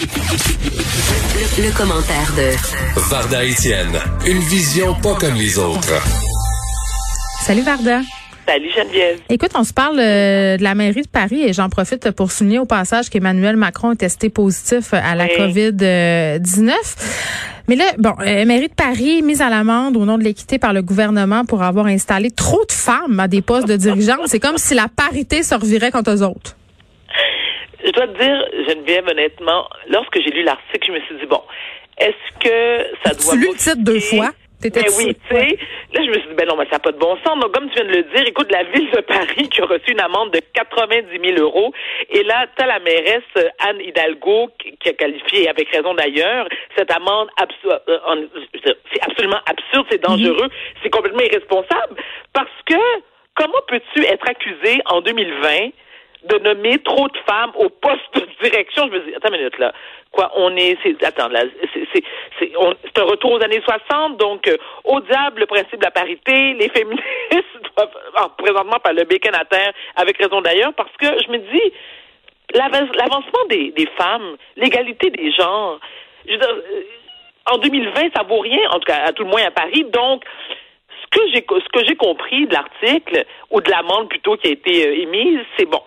Le, 0.00 1.76
commentaire 1.76 2.32
de 2.34 2.56
Varda 3.10 3.44
Etienne, 3.44 3.98
une 4.26 4.38
vision 4.38 4.94
pas 4.94 5.14
comme 5.16 5.34
les 5.34 5.58
autres. 5.58 5.92
Salut 7.42 7.60
Varda. 7.60 8.00
Salut 8.46 8.70
Geneviève. 8.74 9.18
Écoute, 9.28 9.50
on 9.54 9.62
se 9.62 9.74
parle 9.74 9.98
euh, 10.00 10.56
de 10.56 10.62
la 10.62 10.74
mairie 10.74 11.02
de 11.02 11.08
Paris 11.08 11.42
et 11.42 11.52
j'en 11.52 11.68
profite 11.68 12.12
pour 12.12 12.32
souligner 12.32 12.58
au 12.58 12.64
passage 12.64 13.10
qu'Emmanuel 13.10 13.58
Macron 13.58 13.92
est 13.92 13.96
testé 13.96 14.30
positif 14.30 14.94
à 14.94 15.14
la 15.14 15.26
COVID-19. 15.26 16.72
Mais 17.68 17.76
là, 17.76 17.84
bon, 17.98 18.14
euh, 18.20 18.46
mairie 18.46 18.68
de 18.68 18.74
Paris 18.74 19.20
mise 19.22 19.42
à 19.42 19.50
l'amende 19.50 19.98
au 19.98 20.06
nom 20.06 20.16
de 20.16 20.24
l'équité 20.24 20.58
par 20.58 20.72
le 20.72 20.80
gouvernement 20.80 21.44
pour 21.44 21.62
avoir 21.62 21.86
installé 21.86 22.30
trop 22.30 22.64
de 22.66 22.72
femmes 22.72 23.20
à 23.20 23.28
des 23.28 23.42
postes 23.42 23.68
de 23.68 23.76
dirigeants. 23.76 24.16
C'est 24.24 24.40
comme 24.40 24.56
si 24.56 24.72
la 24.72 24.88
parité 24.88 25.42
se 25.42 25.54
revirait 25.54 25.90
contre 25.90 26.10
eux 26.12 26.22
autres. 26.22 26.56
Je 27.84 27.90
dois 27.92 28.06
te 28.08 28.18
dire, 28.18 28.46
Geneviève, 28.68 29.08
honnêtement, 29.08 29.68
lorsque 29.88 30.20
j'ai 30.20 30.30
lu 30.30 30.42
l'article, 30.42 30.86
je 30.86 30.92
me 30.92 31.00
suis 31.00 31.14
dit, 31.16 31.26
bon, 31.26 31.42
est-ce 31.98 32.38
que 32.38 32.86
ça 33.04 33.14
doit... 33.14 33.34
Tu 33.34 33.38
lu 33.38 33.48
le 33.52 33.58
titre 33.58 33.76
deux 33.78 34.00
fois? 34.00 34.30
Ben 34.62 34.84
oui, 34.98 35.14
tu 35.14 35.34
sais. 35.34 35.58
Là, 35.94 36.04
je 36.04 36.08
me 36.10 36.14
suis 36.14 36.28
dit, 36.28 36.34
ben 36.34 36.46
non, 36.46 36.56
mais 36.56 36.66
ça 36.66 36.72
n'a 36.72 36.78
pas 36.80 36.92
de 36.92 36.98
bon 36.98 37.16
sens. 37.24 37.38
Donc, 37.40 37.52
comme 37.52 37.70
tu 37.70 37.76
viens 37.76 37.84
de 37.84 37.96
le 37.96 38.02
dire, 38.14 38.26
écoute, 38.26 38.52
la 38.52 38.64
ville 38.64 38.90
de 38.90 39.00
Paris 39.00 39.48
qui 39.48 39.62
a 39.62 39.64
reçu 39.64 39.92
une 39.92 40.00
amende 40.00 40.32
de 40.32 40.40
90 40.52 41.06
000 41.18 41.40
euros. 41.40 41.72
Et 42.10 42.22
là, 42.24 42.46
tu 42.54 42.62
as 42.62 42.66
la 42.66 42.78
mairesse 42.78 43.22
euh, 43.38 43.48
Anne 43.66 43.80
Hidalgo 43.80 44.50
qui 44.58 44.88
a 44.88 44.92
qualifié, 44.92 45.48
avec 45.48 45.70
raison 45.70 45.94
d'ailleurs, 45.94 46.46
cette 46.76 46.90
amende. 46.92 47.28
Euh, 47.40 48.26
c'est 48.92 49.02
absolument 49.02 49.40
absurde, 49.46 49.86
c'est 49.90 50.02
dangereux, 50.02 50.44
mhm. 50.44 50.50
c'est 50.82 50.90
complètement 50.90 51.22
irresponsable. 51.22 51.96
Parce 52.34 52.50
que, 52.66 52.76
comment 53.34 53.62
peux-tu 53.66 54.04
être 54.04 54.28
accusé 54.28 54.82
en 54.86 55.00
2020 55.00 55.70
de 56.24 56.38
nommer 56.38 56.78
trop 56.78 57.08
de 57.08 57.18
femmes 57.26 57.52
au 57.56 57.68
poste 57.68 58.14
de 58.14 58.26
direction. 58.42 58.86
Je 58.88 58.92
me 58.92 59.00
dis, 59.00 59.14
attends 59.14 59.28
une 59.28 59.38
minute 59.38 59.58
là. 59.58 59.72
Quoi, 60.12 60.30
on 60.34 60.54
est, 60.56 60.76
c'est, 60.82 61.02
attends, 61.04 61.28
là, 61.28 61.44
c'est, 61.72 62.02
c'est, 62.38 62.52
un 62.56 63.04
retour 63.04 63.32
aux 63.32 63.44
années 63.44 63.62
60, 63.64 64.16
donc, 64.16 64.48
euh, 64.48 64.56
au 64.84 65.00
diable, 65.00 65.40
le 65.40 65.46
principe 65.46 65.78
de 65.78 65.84
la 65.84 65.92
parité, 65.92 66.54
les 66.54 66.68
féministes 66.74 67.04
doivent, 67.76 68.34
présentement, 68.36 68.78
par 68.82 68.92
le 68.92 69.04
bécane 69.04 69.36
à 69.36 69.44
terre, 69.44 69.72
avec 69.94 70.18
raison 70.18 70.40
d'ailleurs, 70.40 70.74
parce 70.74 70.90
que 70.98 71.06
je 71.06 71.30
me 71.30 71.38
dis, 71.38 71.72
l'avancement 72.54 73.44
des, 73.48 73.70
des 73.70 73.86
femmes, 73.96 74.36
l'égalité 74.56 75.10
des 75.10 75.30
genres, 75.30 75.78
je 76.26 76.32
veux 76.32 76.38
dire, 76.38 76.48
euh, 76.50 77.52
en 77.52 77.58
2020, 77.58 78.14
ça 78.14 78.24
vaut 78.24 78.40
rien, 78.40 78.68
en 78.70 78.80
tout 78.80 78.86
cas, 78.86 79.04
à 79.04 79.12
tout 79.12 79.22
le 79.22 79.30
moins 79.30 79.44
à 79.44 79.52
Paris, 79.52 79.84
donc, 79.92 80.24
ce 81.02 81.18
que 81.18 81.26
j'ai, 81.32 81.46
ce 81.48 81.68
que 81.68 81.86
j'ai 81.86 81.94
compris 81.94 82.46
de 82.46 82.52
l'article, 82.52 83.24
ou 83.50 83.60
de 83.60 83.70
l'amende 83.70 84.08
plutôt 84.08 84.36
qui 84.36 84.48
a 84.48 84.50
été 84.50 84.88
euh, 84.88 85.02
émise, 85.02 85.38
c'est 85.56 85.66
bon 85.66 85.82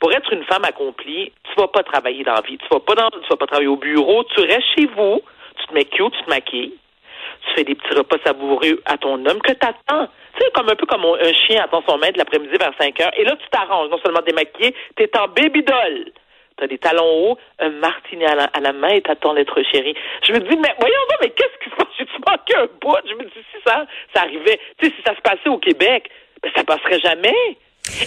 pour 0.00 0.12
être 0.12 0.32
une 0.32 0.44
femme 0.44 0.64
accomplie, 0.64 1.32
tu 1.44 1.60
vas 1.60 1.68
pas 1.68 1.82
travailler 1.82 2.24
dans 2.24 2.34
la 2.34 2.40
vie. 2.40 2.58
Tu 2.58 2.66
vas 2.72 2.80
pas 2.80 2.94
dans, 2.94 3.10
tu 3.10 3.28
vas 3.28 3.36
pas 3.36 3.46
travailler 3.46 3.68
au 3.68 3.76
bureau. 3.76 4.24
Tu 4.24 4.40
restes 4.40 4.74
chez 4.76 4.86
vous. 4.86 5.20
Tu 5.58 5.66
te 5.66 5.74
mets 5.74 5.84
cute, 5.84 6.12
tu 6.12 6.24
te 6.24 6.30
maquilles. 6.30 6.74
Tu 7.44 7.54
fais 7.54 7.64
des 7.64 7.74
petits 7.74 7.94
repas 7.94 8.16
savoureux 8.24 8.80
à 8.86 8.96
ton 8.96 9.24
homme 9.26 9.42
que 9.42 9.52
t'attends. 9.52 10.08
Tu 10.36 10.44
sais, 10.44 10.50
comme 10.54 10.70
un 10.70 10.74
peu 10.74 10.86
comme 10.86 11.04
un 11.04 11.32
chien 11.32 11.62
attend 11.62 11.82
son 11.86 11.98
maître 11.98 12.18
l'après-midi 12.18 12.56
vers 12.58 12.72
5 12.80 12.98
heures. 13.00 13.12
Et 13.18 13.24
là, 13.24 13.36
tu 13.36 13.48
t'arranges. 13.50 13.90
Non 13.90 13.98
seulement 14.02 14.22
démaquillé, 14.26 14.74
t'es 14.96 15.10
en 15.18 15.28
baby 15.28 15.62
doll. 15.62 16.12
T'as 16.56 16.66
des 16.66 16.78
talons 16.78 17.30
hauts, 17.30 17.38
un 17.58 17.70
martini 17.70 18.24
à 18.24 18.34
la, 18.34 18.72
main 18.72 18.88
et 18.88 19.00
t'attends 19.00 19.32
l'être 19.32 19.62
chéri. 19.70 19.94
Je 20.22 20.32
me 20.32 20.40
dis, 20.40 20.56
mais 20.56 20.74
voyons 20.78 21.00
donc, 21.10 21.18
mais 21.22 21.30
qu'est-ce 21.30 21.64
qui 21.64 21.70
se 21.70 21.76
passe? 21.76 21.88
J'ai-tu 21.98 22.20
manqué 22.26 22.54
un 22.56 22.68
bout? 22.80 22.96
Je 23.08 23.14
me 23.14 23.24
dis, 23.24 23.44
si 23.50 23.62
ça, 23.66 23.86
ça 24.14 24.22
arrivait, 24.22 24.60
tu 24.78 24.86
sais, 24.86 24.94
si 24.94 25.02
ça 25.06 25.14
se 25.14 25.20
passait 25.22 25.48
au 25.48 25.58
Québec, 25.58 26.10
ben, 26.42 26.52
ça 26.54 26.64
passerait 26.64 27.00
jamais. 27.00 27.56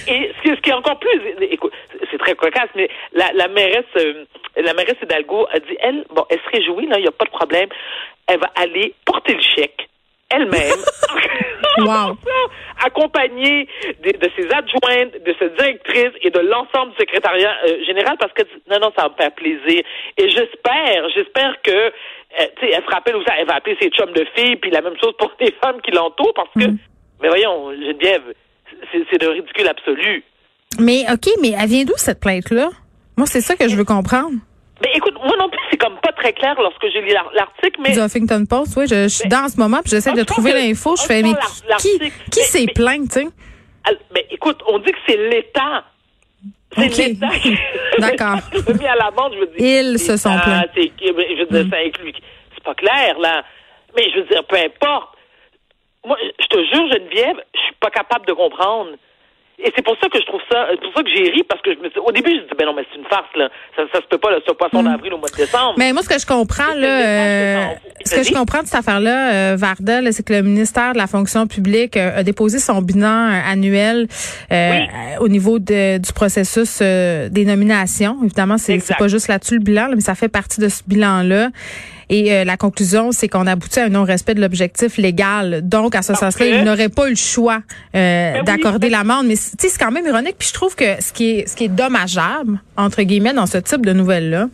Et 0.07 0.31
ce 0.43 0.61
qui 0.61 0.69
est 0.69 0.73
encore 0.73 0.99
plus, 0.99 1.21
écoute, 1.51 1.73
c'est 2.11 2.17
très 2.17 2.35
cocasse, 2.35 2.69
mais 2.75 2.89
la, 3.13 3.31
la 3.33 3.47
mairesse, 3.47 3.85
euh, 3.97 4.25
la 4.57 4.73
mairesse 4.73 4.97
Hidalgo 5.01 5.47
a 5.51 5.59
dit, 5.59 5.77
elle, 5.79 6.05
bon, 6.09 6.25
elle 6.29 6.39
se 6.39 6.49
réjouit, 6.49 6.87
là, 6.87 6.97
il 6.97 7.01
n'y 7.01 7.07
a 7.07 7.11
pas 7.11 7.25
de 7.25 7.31
problème. 7.31 7.69
Elle 8.27 8.39
va 8.39 8.51
aller 8.55 8.93
porter 9.05 9.33
le 9.33 9.41
chèque 9.41 9.89
elle-même, 10.33 10.81
wow. 11.77 12.17
accompagnée 12.83 13.67
de, 14.03 14.11
de, 14.17 14.29
ses 14.35 14.49
adjointes, 14.51 15.23
de 15.23 15.35
ses 15.39 15.49
directrices 15.49 16.13
et 16.21 16.29
de 16.29 16.39
l'ensemble 16.39 16.91
du 16.91 16.97
secrétariat 16.97 17.55
euh, 17.65 17.83
général 17.85 18.17
parce 18.19 18.33
que 18.33 18.43
non, 18.69 18.79
non, 18.79 18.91
ça 18.95 19.03
va 19.03 19.09
me 19.09 19.15
faire 19.15 19.31
plaisir. 19.31 19.83
Et 20.17 20.29
j'espère, 20.29 21.09
j'espère 21.13 21.61
que, 21.61 21.71
euh, 21.71 21.91
tu 22.57 22.67
sais, 22.67 22.73
elle 22.73 22.83
se 22.83 22.89
rappelle 22.89 23.15
aussi, 23.15 23.27
elle 23.37 23.47
va 23.47 23.55
appeler 23.55 23.77
ses 23.81 23.89
chums 23.89 24.13
de 24.13 24.25
filles, 24.35 24.55
puis 24.57 24.71
la 24.71 24.81
même 24.81 24.97
chose 25.01 25.13
pour 25.17 25.31
les 25.39 25.53
femmes 25.63 25.81
qui 25.81 25.91
l'entourent 25.91 26.33
parce 26.35 26.51
que, 26.53 26.69
mm. 26.69 26.77
mais 27.21 27.29
voyons, 27.29 27.71
Geneviève, 27.71 28.33
c'est 28.91 29.17
de 29.21 29.27
ridicule 29.27 29.67
absolu. 29.67 30.23
Mais 30.79 31.05
OK, 31.11 31.29
mais 31.41 31.51
elle 31.59 31.69
vient 31.69 31.83
d'où 31.85 31.93
cette 31.97 32.19
plainte-là? 32.19 32.69
Moi, 33.17 33.27
c'est 33.27 33.41
ça 33.41 33.55
que 33.55 33.67
je 33.67 33.75
veux 33.75 33.85
comprendre. 33.85 34.33
Mais 34.81 34.89
écoute, 34.95 35.13
moi 35.13 35.35
non 35.37 35.49
plus, 35.49 35.59
c'est 35.69 35.77
comme 35.77 35.97
pas 36.01 36.11
très 36.11 36.33
clair 36.33 36.55
lorsque 36.59 36.85
j'ai 36.91 37.01
lu 37.01 37.13
l'article, 37.33 37.79
mais... 37.81 37.93
Du 37.93 37.99
Huffington 37.99 38.45
Post, 38.45 38.75
oui, 38.75 38.85
je, 38.87 39.07
suis 39.07 39.29
dans 39.29 39.47
ce 39.47 39.57
moment, 39.57 39.79
puis 39.81 39.91
j'essaie 39.91 40.13
de 40.13 40.23
trouver 40.23 40.51
l'info. 40.53 40.95
Je 40.97 41.03
fais, 41.03 41.21
mais 41.21 41.33
qui, 41.79 41.99
qui 42.31 42.39
s'est 42.41 42.65
plaint, 42.73 43.07
tu 43.09 43.21
sais? 43.21 43.27
Mais 44.13 44.25
écoute, 44.31 44.61
on 44.67 44.79
dit 44.79 44.91
que 44.91 44.97
c'est 45.07 45.17
l'État. 45.29 45.85
C'est 46.75 46.97
l'État 46.97 47.27
D'accord. 47.99 48.39
mis 48.51 48.87
à 48.87 48.95
je 49.31 49.39
veux 49.39 49.47
dire. 49.57 49.83
Ils 49.91 49.99
se 49.99 50.17
sont 50.17 50.37
plaints. 50.39 50.63
Je 50.75 51.43
veux 51.43 51.63
dire, 51.63 51.69
ça 51.69 51.77
inclut... 51.85 52.13
C'est 52.53 52.63
pas 52.63 52.75
clair, 52.75 53.19
là. 53.19 53.43
Mais 53.95 54.09
je 54.11 54.19
veux 54.19 54.25
dire, 54.25 54.43
peu 54.45 54.57
importe. 54.57 55.12
Moi, 56.05 56.17
je 56.39 56.47
te 56.47 56.57
jure, 56.57 56.91
Geneviève, 56.91 57.37
je 57.55 57.59
suis 57.59 57.75
pas 57.79 57.89
capable 57.89 58.25
de 58.25 58.33
comprendre. 58.33 58.91
Et 59.59 59.71
c'est 59.75 59.83
pour 59.83 59.95
ça 60.01 60.09
que 60.09 60.19
je 60.19 60.25
trouve 60.25 60.41
ça, 60.51 60.67
c'est 60.71 60.81
pour 60.81 60.93
ça 60.93 61.03
que 61.03 61.09
j'ai 61.09 61.29
ri, 61.29 61.43
parce 61.47 61.61
que 61.61 61.71
je 61.73 61.79
me 61.79 61.89
au 62.01 62.11
début, 62.11 62.31
je 62.31 62.37
me 62.37 62.41
dis, 62.41 62.55
ben 62.57 62.65
non, 62.65 62.73
mais 62.73 62.85
c'est 62.91 62.99
une 62.99 63.05
farce, 63.05 63.29
là. 63.35 63.49
Ça, 63.75 63.83
ça 63.93 64.01
se 64.01 64.07
peut 64.07 64.17
pas, 64.17 64.31
là, 64.31 64.39
ce 64.45 64.51
poisson 64.51 64.81
mm. 64.81 64.85
d'avril 64.85 65.13
au 65.13 65.19
mois 65.19 65.29
de 65.29 65.35
décembre. 65.35 65.75
Mais 65.77 65.93
moi, 65.93 66.01
ce 66.01 66.09
que 66.09 66.19
je 66.19 66.25
comprends, 66.25 66.73
là, 66.75 66.87
euh, 66.87 67.67
ce 68.03 68.15
que 68.15 68.23
je 68.23 68.33
comprends 68.33 68.61
de 68.61 68.65
cette 68.65 68.79
affaire-là, 68.79 69.33
euh, 69.33 69.55
Varda, 69.55 70.11
c'est 70.11 70.25
que 70.25 70.33
le 70.33 70.41
ministère 70.41 70.93
de 70.93 70.97
la 70.97 71.07
fonction 71.07 71.45
publique 71.45 71.95
euh, 71.97 72.19
a 72.19 72.23
déposé 72.23 72.57
son 72.57 72.81
bilan 72.81 73.29
euh, 73.29 73.51
annuel 73.51 74.07
au 75.19 75.27
niveau 75.27 75.59
de, 75.59 75.99
du 75.99 76.13
processus 76.13 76.79
des 76.81 77.45
nominations. 77.45 78.17
Évidemment, 78.23 78.57
c'est 78.57 78.81
pas 78.97 79.07
juste 79.07 79.27
là-dessus 79.27 79.55
le 79.55 79.63
bilan, 79.63 79.89
mais 79.93 80.01
ça 80.01 80.15
fait 80.15 80.29
partie 80.29 80.59
de 80.59 80.67
ce 80.67 80.81
bilan-là. 80.87 81.49
Et 82.13 82.31
euh, 82.31 82.43
la 82.43 82.57
conclusion, 82.57 83.11
c'est 83.11 83.27
qu'on 83.27 83.47
aboutit 83.47 83.79
à 83.79 83.85
un 83.85 83.89
non-respect 83.89 84.35
de 84.35 84.41
l'objectif 84.41 84.97
légal. 84.97 85.67
Donc, 85.67 85.95
à 85.95 86.03
ce 86.03 86.13
sens-là, 86.13 86.45
il 86.45 86.63
n'aurait 86.63 86.89
pas 86.89 87.07
eu 87.07 87.11
le 87.11 87.15
choix 87.15 87.63
euh, 87.95 88.33
ben 88.33 88.43
d'accorder 88.43 88.89
l'amende. 88.91 89.25
Mais 89.25 89.35
c'est 89.35 89.75
quand 89.79 89.89
même 89.89 90.05
ironique. 90.05 90.35
Puis 90.37 90.49
je 90.49 90.53
trouve 90.53 90.75
que 90.75 91.01
ce 91.01 91.11
qui 91.11 91.31
est 91.31 91.49
ce 91.49 91.55
qui 91.55 91.63
est 91.63 91.69
dommageable 91.69 92.61
entre 92.77 93.01
guillemets 93.01 93.33
dans 93.33 93.47
ce 93.47 93.57
type 93.57 93.83
de 93.83 93.93
nouvelles 93.93 94.29
là, 94.29 94.49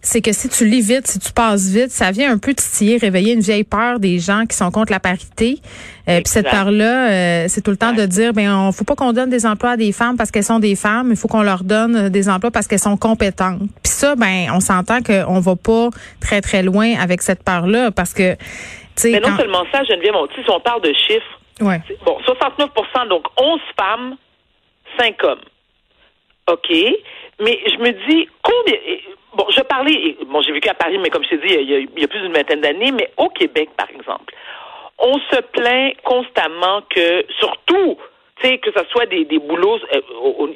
c'est 0.00 0.22
que 0.22 0.32
si 0.32 0.48
tu 0.48 0.64
lis 0.64 0.80
vite, 0.80 1.06
si 1.06 1.18
tu 1.18 1.32
passes 1.32 1.68
vite, 1.68 1.90
ça 1.90 2.12
vient 2.12 2.32
un 2.32 2.38
peu 2.38 2.54
titiller, 2.54 2.96
réveiller 2.96 3.34
une 3.34 3.40
vieille 3.40 3.64
peur 3.64 4.00
des 4.00 4.18
gens 4.18 4.46
qui 4.46 4.56
sont 4.56 4.70
contre 4.70 4.90
la 4.90 5.00
parité. 5.00 5.60
Euh, 6.10 6.16
puis 6.16 6.28
cette 6.28 6.50
peur-là, 6.50 7.10
euh, 7.10 7.44
c'est 7.48 7.62
tout 7.62 7.70
le 7.70 7.76
temps 7.76 7.92
de 7.92 8.04
dire, 8.04 8.32
ben, 8.32 8.52
on 8.52 8.72
faut 8.72 8.84
pas 8.84 8.96
qu'on 8.96 9.12
donne 9.12 9.30
des 9.30 9.46
emplois 9.46 9.70
à 9.70 9.76
des 9.76 9.92
femmes 9.92 10.16
parce 10.16 10.30
qu'elles 10.30 10.44
sont 10.44 10.58
des 10.58 10.76
femmes, 10.76 11.08
il 11.10 11.16
faut 11.16 11.28
qu'on 11.28 11.42
leur 11.42 11.62
donne 11.62 12.08
des 12.08 12.28
emplois 12.28 12.50
parce 12.50 12.66
qu'elles 12.66 12.78
sont 12.80 12.96
compétentes. 12.96 13.60
Puis 13.82 13.92
ça, 13.92 14.16
ben, 14.16 14.48
on 14.52 14.60
s'entend 14.60 15.02
qu'on 15.02 15.40
va 15.40 15.56
pas 15.56 15.88
très 16.20 16.40
très 16.40 16.62
loin 16.62 16.94
avec 17.00 17.22
cette 17.22 17.44
peur-là 17.44 17.90
parce 17.90 18.12
que, 18.12 18.34
tu 18.34 18.40
sais, 18.96 19.10
mais 19.12 19.20
non 19.20 19.36
seulement 19.36 19.64
ça, 19.72 19.84
Geneviève, 19.84 20.14
on, 20.14 20.26
si 20.28 20.50
on 20.50 20.60
parle 20.60 20.82
de 20.82 20.92
chiffres, 20.92 21.40
ouais. 21.60 21.80
bon, 22.04 22.18
69% 22.26 23.08
donc 23.08 23.26
11 23.36 23.60
femmes, 23.78 24.16
5 24.98 25.24
hommes. 25.24 25.44
OK. 26.50 26.70
Mais 27.42 27.58
je 27.66 27.78
me 27.78 27.92
dis, 28.08 28.28
combien, 28.42 28.76
Bon, 29.34 29.46
je 29.56 29.60
parlais, 29.62 30.16
bon, 30.26 30.42
j'ai 30.42 30.52
vécu 30.52 30.68
à 30.68 30.74
Paris, 30.74 30.98
mais 30.98 31.08
comme 31.08 31.22
je 31.22 31.30
t'ai 31.30 31.38
dit, 31.38 31.54
il 31.54 32.00
y, 32.00 32.04
a, 32.04 32.08
plus 32.08 32.20
d'une 32.20 32.32
vingtaine 32.32 32.60
d'années, 32.60 32.90
mais 32.90 33.10
au 33.16 33.28
Québec, 33.28 33.70
par 33.76 33.88
exemple, 33.88 34.34
on 35.00 35.18
se 35.18 35.40
plaint 35.52 35.94
constamment 36.02 36.82
que, 36.90 37.24
surtout, 37.38 37.98
tu 38.40 38.48
sais, 38.48 38.58
que 38.58 38.70
ce 38.70 38.84
soit 38.90 39.06
des, 39.06 39.24
des 39.24 39.38
boulots 39.38 39.78
euh, 39.94 40.00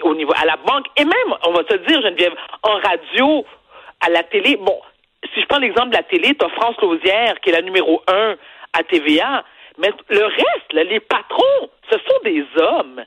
au, 0.03 0.15
niveau 0.15 0.33
à 0.37 0.45
la 0.45 0.57
banque, 0.57 0.87
et 0.97 1.05
même, 1.05 1.35
on 1.47 1.53
va 1.53 1.63
se 1.69 1.77
dire, 1.77 2.03
Geneviève, 2.03 2.35
en 2.63 2.77
radio, 2.77 3.45
à 4.01 4.11
la 4.11 4.23
télé, 4.23 4.57
bon, 4.57 4.79
si 5.33 5.41
je 5.41 5.47
prends 5.47 5.59
l'exemple 5.59 5.91
de 5.91 5.97
la 5.97 6.03
télé, 6.03 6.35
tu 6.35 6.45
as 6.45 6.51
France 6.51 6.77
Lausière, 6.83 7.41
qui 7.41 7.51
est 7.51 7.53
la 7.53 7.63
numéro 7.63 8.03
un 8.07 8.37
à 8.75 8.83
TVA, 8.83 9.45
mais 9.79 9.91
le 10.09 10.25
reste, 10.25 10.73
les 10.73 11.01
patrons, 11.01 11.71
ce 11.91 11.99
sont 11.99 12.19
des 12.25 12.45
hommes. 12.57 13.05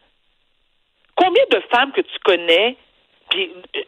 Combien 1.16 1.44
de 1.51 1.62
femmes 1.72 1.92
que 1.92 2.01
tu 2.01 2.19
connais, 2.24 2.75
puis 3.30 3.51
euh, 3.75 3.81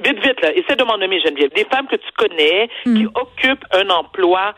vite, 0.00 0.24
vite, 0.24 0.40
là, 0.40 0.52
essaie 0.52 0.76
de 0.76 0.84
m'en 0.84 0.98
nommer, 0.98 1.20
Geneviève. 1.20 1.52
Des 1.52 1.64
femmes 1.64 1.86
que 1.88 1.96
tu 1.96 2.10
connais 2.16 2.68
hmm. 2.84 2.96
qui 2.96 3.06
occupent 3.06 3.64
un 3.72 3.88
emploi 3.90 4.54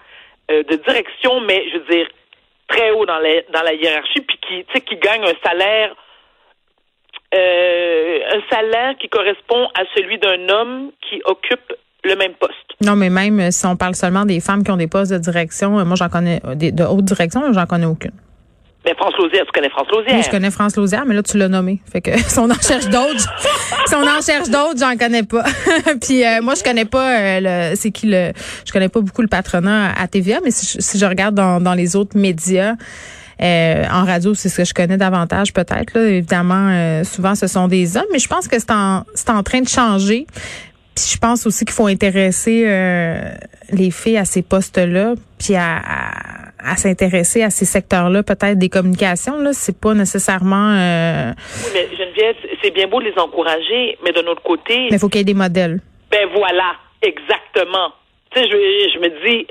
euh, 0.50 0.62
de 0.64 0.76
direction, 0.76 1.40
mais 1.40 1.68
je 1.70 1.78
veux 1.78 1.84
dire, 1.86 2.08
très 2.72 2.90
haut 2.90 3.06
dans 3.06 3.18
la, 3.18 3.42
dans 3.52 3.62
la 3.62 3.74
hiérarchie, 3.74 4.20
puis 4.20 4.38
qui, 4.46 4.80
qui 4.80 4.96
gagnent 4.96 5.24
un 5.24 5.48
salaire, 5.48 5.94
euh, 7.34 8.18
un 8.34 8.54
salaire 8.54 8.94
qui 8.98 9.08
correspond 9.08 9.68
à 9.74 9.82
celui 9.94 10.18
d'un 10.18 10.48
homme 10.48 10.90
qui 11.08 11.22
occupe 11.24 11.72
le 12.04 12.16
même 12.16 12.34
poste. 12.34 12.54
Non, 12.84 12.96
mais 12.96 13.10
même 13.10 13.38
euh, 13.38 13.50
si 13.50 13.64
on 13.66 13.76
parle 13.76 13.94
seulement 13.94 14.24
des 14.24 14.40
femmes 14.40 14.64
qui 14.64 14.70
ont 14.70 14.76
des 14.76 14.88
postes 14.88 15.12
de 15.12 15.18
direction, 15.18 15.84
moi 15.84 15.96
j'en 15.96 16.08
connais 16.08 16.40
de 16.54 16.84
haute 16.84 17.04
direction, 17.04 17.52
j'en 17.52 17.66
connais 17.66 17.86
aucune. 17.86 18.12
Mais 18.84 18.94
France 18.94 19.14
Lausière, 19.16 19.44
tu 19.46 19.52
connais 19.52 19.70
France 19.70 19.86
Lausière? 19.92 20.16
Oui, 20.16 20.22
je 20.24 20.30
connais 20.30 20.50
France 20.50 20.76
Lausière, 20.76 21.04
mais 21.06 21.14
là, 21.14 21.22
tu 21.22 21.38
l'as 21.38 21.48
nommé. 21.48 21.80
Fait 21.90 22.00
que 22.00 22.18
si 22.28 22.38
on 22.38 22.50
en 22.50 22.60
cherche 22.60 22.88
d'autres, 22.88 23.28
si 23.86 23.94
on 23.94 24.02
en 24.02 24.20
cherche 24.20 24.48
d'autres, 24.48 24.78
j'en 24.80 24.96
connais 24.96 25.22
pas. 25.22 25.44
Puis 26.00 26.24
euh, 26.24 26.42
moi, 26.42 26.54
je 26.54 26.64
connais 26.64 26.84
pas 26.84 27.18
euh, 27.18 27.70
le 27.70 27.76
c'est 27.76 27.92
qui 27.92 28.06
le 28.06 28.32
je 28.66 28.72
connais 28.72 28.88
pas 28.88 29.00
beaucoup 29.00 29.22
le 29.22 29.28
patronat 29.28 29.92
à 29.92 30.08
TVA, 30.08 30.40
mais 30.42 30.50
si 30.50 30.98
je, 30.98 31.06
regarde 31.06 31.34
dans, 31.34 31.60
dans 31.60 31.74
les 31.74 31.94
autres 31.94 32.18
médias, 32.18 32.74
euh, 33.40 33.84
en 33.90 34.04
radio, 34.04 34.34
c'est 34.34 34.48
ce 34.48 34.58
que 34.58 34.64
je 34.64 34.74
connais 34.74 34.96
davantage 34.96 35.52
peut-être. 35.52 35.96
Évidemment, 35.96 37.02
souvent 37.04 37.34
ce 37.34 37.46
sont 37.46 37.68
des 37.68 37.96
hommes, 37.96 38.06
mais 38.12 38.18
je 38.18 38.28
pense 38.28 38.48
que 38.48 38.58
c'est 38.58 38.72
en, 38.72 39.04
c'est 39.14 39.30
en 39.30 39.42
train 39.42 39.60
de 39.60 39.68
changer. 39.68 40.26
Puis 40.94 41.06
je 41.12 41.18
pense 41.18 41.46
aussi 41.46 41.64
qu'il 41.64 41.74
faut 41.74 41.86
intéresser 41.86 42.64
les 43.70 43.90
filles 43.90 44.18
à 44.18 44.24
ces 44.24 44.42
postes-là, 44.42 45.14
puis 45.38 45.54
à 45.54 45.76
à 45.76 46.51
s'intéresser 46.76 47.42
à 47.42 47.50
ces 47.50 47.64
secteurs-là, 47.64 48.22
peut-être 48.22 48.58
des 48.58 48.68
communications. 48.68 49.38
Là, 49.38 49.52
c'est 49.52 49.78
pas 49.80 49.94
nécessairement. 49.94 50.72
Euh... 50.72 51.32
Oui, 51.64 51.70
mais 51.74 51.96
Geneviève, 51.96 52.36
c'est 52.62 52.70
bien 52.70 52.86
beau 52.86 53.00
de 53.00 53.06
les 53.06 53.18
encourager, 53.18 53.98
mais 54.04 54.12
d'un 54.12 54.26
autre 54.26 54.42
côté. 54.42 54.88
Mais 54.90 54.96
il 54.96 54.98
faut 54.98 55.08
qu'il 55.08 55.20
y 55.20 55.22
ait 55.22 55.24
des 55.24 55.34
modèles. 55.34 55.80
Ben 56.10 56.28
voilà, 56.34 56.76
exactement. 57.02 57.92
Tu 58.30 58.40
sais, 58.40 58.48
je, 58.48 58.92
je 58.94 58.98
me 58.98 59.26
dis, 59.26 59.46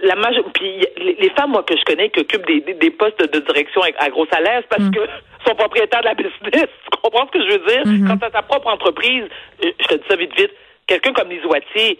la 0.00 0.14
major... 0.14 0.44
puis 0.52 0.86
les 0.96 1.30
femmes 1.30 1.50
moi 1.50 1.62
que 1.62 1.76
je 1.76 1.84
connais 1.84 2.10
qui 2.10 2.20
occupent 2.20 2.46
des, 2.46 2.60
des, 2.60 2.90
postes 2.90 3.20
de 3.20 3.40
direction 3.40 3.82
à, 3.82 4.08
gros 4.10 4.26
salaire 4.26 4.62
parce 4.68 4.82
mm. 4.82 4.90
que 4.92 5.00
sont 5.46 5.54
propriétaires 5.54 6.02
de 6.02 6.06
la 6.06 6.14
business 6.14 6.32
tu 6.52 7.00
comprends 7.02 7.26
ce 7.26 7.38
que 7.38 7.44
je 7.44 7.52
veux 7.52 7.66
dire? 7.66 7.82
Mm-hmm. 7.84 8.06
quand 8.06 8.18
tu 8.18 8.24
as 8.24 8.30
ta 8.30 8.42
propre 8.42 8.68
entreprise 8.68 9.24
je 9.62 9.86
te 9.86 9.94
dis 9.94 10.04
ça 10.08 10.16
vite 10.16 10.34
vite 10.36 10.52
quelqu'un 10.86 11.12
comme 11.12 11.30
Lise 11.30 11.44
Wattier 11.44 11.98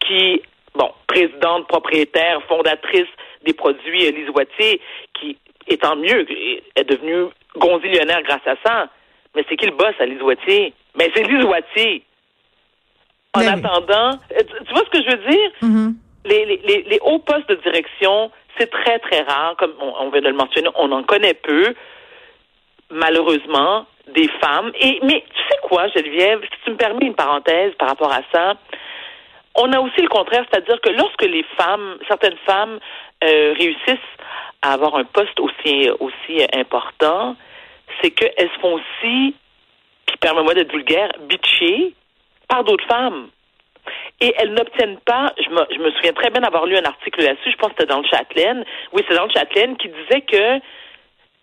qui 0.00 0.42
bon 0.74 0.90
présidente 1.06 1.66
propriétaire 1.68 2.40
fondatrice 2.48 3.08
des 3.46 3.54
produits 3.54 4.10
Lise 4.12 4.30
Wattier, 4.34 4.80
qui, 5.14 5.38
étant 5.68 5.96
mieux, 5.96 6.26
est 6.76 6.84
devenue 6.84 7.30
gonzillionnaire 7.56 8.22
grâce 8.22 8.46
à 8.46 8.56
ça. 8.64 8.88
Mais 9.34 9.44
c'est 9.48 9.56
qui 9.56 9.66
le 9.66 9.76
boss 9.76 9.94
à 9.98 10.06
Lise 10.06 10.22
Wattier? 10.22 10.74
Mais 10.96 11.10
c'est 11.14 11.22
Lise 11.22 11.44
Wattier. 11.44 12.02
En 13.34 13.40
ben 13.40 13.64
attendant, 13.64 14.18
euh, 14.32 14.42
tu 14.66 14.72
vois 14.72 14.84
ce 14.84 14.98
que 14.98 15.04
je 15.04 15.10
veux 15.10 15.30
dire? 15.30 15.50
Mm-hmm. 15.62 15.94
les, 16.24 16.46
les, 16.46 16.82
les, 16.88 16.98
hauts 17.02 17.18
postes 17.18 17.48
de 17.48 17.56
direction, 17.56 18.30
c'est 18.58 18.70
très, 18.70 18.98
très 18.98 19.20
rare. 19.22 19.56
Comme 19.58 19.74
on, 19.78 20.08
vient 20.10 20.22
de 20.22 20.28
le 20.28 20.34
mentionner, 20.34 20.70
on 20.74 20.90
en 20.90 21.02
connaît 21.02 21.34
peu, 21.34 21.74
malheureusement, 22.90 23.84
des 24.14 24.28
femmes. 24.40 24.72
Et 24.80 25.00
Mais 25.02 25.22
tu 25.34 25.42
sais 25.50 25.58
quoi, 25.62 25.88
Geneviève, 25.88 26.40
si 26.44 26.64
tu 26.64 26.70
me 26.70 26.76
permets 26.76 27.06
une 27.06 27.14
parenthèse 27.14 27.74
par 27.78 27.88
rapport 27.88 28.12
à 28.12 28.22
ça, 28.32 28.54
on 29.56 29.72
a 29.72 29.80
aussi 29.80 30.00
le 30.00 30.08
contraire, 30.08 30.44
c'est-à-dire 30.50 30.80
que 30.80 30.90
lorsque 30.90 31.22
les 31.22 31.44
femmes, 31.56 31.98
certaines 32.08 32.36
femmes 32.46 32.78
euh, 33.24 33.54
réussissent 33.58 34.14
à 34.62 34.72
avoir 34.72 34.96
un 34.96 35.04
poste 35.04 35.38
aussi 35.40 36.46
important, 36.54 37.36
c'est 38.00 38.10
qu'elles 38.10 38.50
se 38.50 38.60
font 38.60 38.74
aussi, 38.74 39.34
puis 40.06 40.16
permets-moi 40.20 40.54
d'être 40.54 40.72
vulgaire, 40.72 41.10
bitcher 41.20 41.94
par 42.48 42.64
d'autres 42.64 42.86
femmes. 42.86 43.28
Et 44.20 44.34
elles 44.38 44.52
n'obtiennent 44.52 44.98
pas, 44.98 45.32
je 45.38 45.48
me, 45.50 45.64
je 45.70 45.78
me 45.78 45.90
souviens 45.92 46.12
très 46.12 46.30
bien 46.30 46.40
d'avoir 46.40 46.66
lu 46.66 46.76
un 46.76 46.84
article 46.84 47.22
là-dessus, 47.22 47.52
je 47.52 47.56
pense 47.56 47.68
que 47.70 47.76
c'était 47.78 47.92
dans 47.92 48.00
le 48.00 48.08
Châtelaine, 48.08 48.64
oui, 48.92 49.02
c'est 49.08 49.14
dans 49.14 49.26
le 49.26 49.30
Châtelaine, 49.30 49.76
qui 49.76 49.88
disait 49.88 50.22
que 50.22 50.60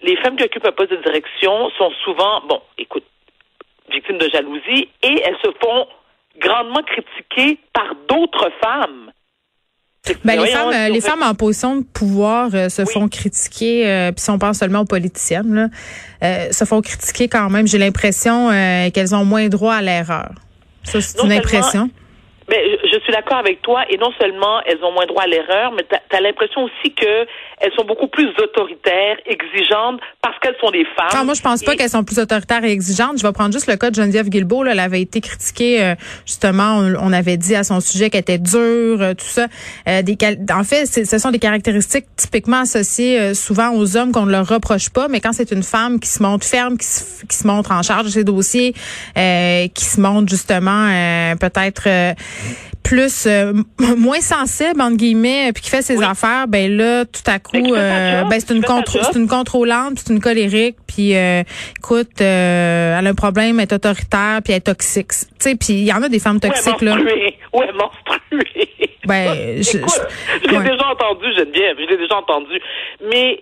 les 0.01 0.17
femmes 0.17 0.35
qui 0.35 0.43
occupent 0.43 0.67
un 0.67 0.73
poste 0.73 0.91
de 0.91 0.97
direction 0.97 1.69
sont 1.77 1.91
souvent, 2.03 2.41
bon, 2.41 2.61
écoute, 2.77 3.05
victimes 3.89 4.17
de 4.17 4.29
jalousie 4.29 4.89
et 5.01 5.21
elles 5.23 5.37
se 5.43 5.51
font 5.61 5.87
grandement 6.53 6.81
critiquées 6.83 7.59
par 7.73 7.95
d'autres 8.09 8.49
femmes. 8.61 9.11
Ben, 10.25 10.37
les 10.37 10.47
femmes, 10.47 10.91
les 10.91 11.01
femmes 11.01 11.23
en 11.23 11.33
position 11.33 11.77
de 11.77 11.83
pouvoir 11.83 12.49
euh, 12.53 12.67
se 12.67 12.83
font 12.83 13.07
critiquer, 13.07 13.87
euh, 13.87 14.11
puis 14.11 14.21
si 14.21 14.29
on 14.29 14.37
pense 14.37 14.57
seulement 14.57 14.81
aux 14.81 14.85
politiciennes, 14.85 15.53
là, 15.53 15.67
euh, 16.23 16.51
se 16.51 16.65
font 16.65 16.81
critiquer 16.81 17.29
quand 17.29 17.49
même. 17.49 17.67
J'ai 17.67 17.77
l'impression 17.77 18.49
qu'elles 18.93 19.15
ont 19.15 19.23
moins 19.23 19.47
droit 19.47 19.75
à 19.75 19.81
l'erreur. 19.81 20.33
Ça, 20.83 20.99
c'est 20.99 21.23
une 21.23 21.31
impression. 21.31 21.89
Mais 22.49 22.77
je 22.83 22.99
suis 22.99 23.13
d'accord 23.13 23.37
avec 23.37 23.61
toi, 23.61 23.83
et 23.89 23.97
non 23.97 24.11
seulement 24.19 24.61
elles 24.65 24.83
ont 24.83 24.91
moins 24.91 25.05
droit 25.05 25.23
à 25.23 25.27
l'erreur, 25.27 25.71
mais 25.71 25.83
tu 25.89 26.15
as, 26.15 26.21
l'impression 26.21 26.63
aussi 26.63 26.93
que 26.93 27.25
elles 27.59 27.71
sont 27.77 27.85
beaucoup 27.85 28.07
plus 28.07 28.29
autoritaires, 28.41 29.17
exigeantes, 29.25 30.01
parce 30.21 30.37
qu'elles 30.39 30.57
sont 30.59 30.71
des 30.71 30.85
femmes. 30.95 31.17
Non, 31.17 31.25
moi, 31.25 31.33
je 31.33 31.41
pense 31.41 31.63
pas 31.63 31.75
qu'elles 31.75 31.89
sont 31.89 32.03
plus 32.03 32.19
autoritaires 32.19 32.63
et 32.65 32.71
exigeantes. 32.71 33.17
Je 33.17 33.25
vais 33.25 33.31
prendre 33.31 33.53
juste 33.53 33.67
le 33.67 33.77
cas 33.77 33.89
de 33.89 33.95
Geneviève 33.95 34.27
Guilbeault. 34.27 34.63
Là, 34.63 34.73
elle 34.73 34.79
avait 34.79 35.01
été 35.01 35.21
critiquée, 35.21 35.81
euh, 35.81 35.95
justement, 36.25 36.79
on, 36.79 37.13
avait 37.13 37.37
dit 37.37 37.55
à 37.55 37.63
son 37.63 37.79
sujet 37.79 38.09
qu'elle 38.09 38.21
était 38.21 38.37
dure, 38.37 39.01
euh, 39.01 39.13
tout 39.13 39.25
ça. 39.25 39.47
Euh, 39.87 40.01
des, 40.01 40.17
en 40.51 40.63
fait, 40.63 40.85
ce 40.85 41.17
sont 41.17 41.31
des 41.31 41.39
caractéristiques 41.39 42.05
typiquement 42.17 42.61
associées 42.61 43.33
souvent 43.33 43.73
aux 43.73 43.95
hommes 43.95 44.11
qu'on 44.11 44.25
ne 44.25 44.31
leur 44.31 44.47
reproche 44.47 44.89
pas, 44.89 45.07
mais 45.07 45.21
quand 45.21 45.31
c'est 45.31 45.51
une 45.51 45.63
femme 45.63 45.99
qui 45.99 46.09
se 46.09 46.21
montre 46.21 46.45
ferme, 46.45 46.77
qui 46.77 46.85
se, 46.85 47.25
qui 47.25 47.37
se 47.37 47.47
montre 47.47 47.71
en 47.71 47.81
charge 47.81 48.05
de 48.05 48.09
ses 48.09 48.23
dossiers, 48.23 48.73
qui 49.13 49.85
se 49.85 50.01
montre 50.01 50.29
justement 50.29 50.87
peut-être 51.39 52.15
plus 52.83 53.25
euh, 53.27 53.53
moins 53.97 54.19
sensible 54.19 54.81
entre 54.81 54.97
guillemets 54.97 55.51
puis 55.53 55.63
qui 55.63 55.69
fait 55.69 55.81
ses 55.81 56.03
affaires 56.03 56.47
ben 56.47 56.75
là 56.75 57.05
tout 57.05 57.21
à 57.25 57.39
coup 57.39 57.55
euh, 57.55 58.23
ben 58.25 58.39
c'est 58.39 58.53
une 58.53 58.63
c'est 58.63 59.17
une 59.17 59.27
contrôlante 59.27 59.93
c'est 59.97 60.13
une 60.13 60.19
colérique 60.19 60.75
puis 60.85 61.15
euh, 61.15 61.43
écoute 61.79 62.19
elle 62.19 63.07
a 63.07 63.09
un 63.09 63.15
problème 63.15 63.59
elle 63.59 63.63
est 63.63 63.73
autoritaire 63.73 64.41
puis 64.43 64.53
elle 64.53 64.57
est 64.57 64.61
toxique. 64.61 65.11
Tu 65.11 65.25
sais 65.39 65.55
puis 65.55 65.73
il 65.73 65.85
y 65.85 65.93
en 65.93 66.03
a 66.03 66.09
des 66.09 66.19
femmes 66.19 66.39
toxiques 66.39 66.81
là. 66.81 66.97
ouais 66.97 67.71
monstrueux 67.73 68.43
ben 69.05 69.33
je, 69.57 69.63
je, 69.63 70.49
l'ai 70.49 70.59
déjà 70.59 70.87
entendu 70.87 71.33
Geneviève 71.35 71.77
je 71.79 71.89
l'ai 71.89 71.97
déjà 71.97 72.17
entendu. 72.17 72.59
Mais 73.09 73.41